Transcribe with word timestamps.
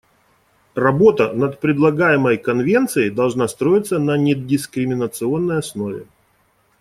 Работа 0.73 1.31
над 1.33 1.59
предлагаемой 1.59 2.39
конвенцией 2.39 3.11
должна 3.11 3.47
строиться 3.47 3.99
на 3.99 4.17
недискриминационной 4.17 5.59
основе. 5.59 6.07